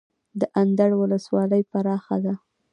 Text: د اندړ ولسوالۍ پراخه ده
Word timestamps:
د 0.39 0.41
اندړ 0.61 0.91
ولسوالۍ 1.01 1.61
پراخه 1.71 2.17
ده 2.25 2.33